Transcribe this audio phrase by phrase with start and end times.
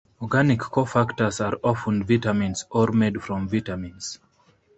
[0.19, 4.17] Organic cofactors are often vitamins or made from vitamins.